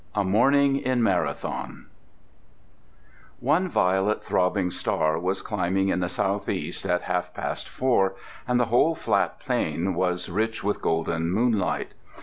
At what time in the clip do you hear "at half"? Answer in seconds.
6.87-7.35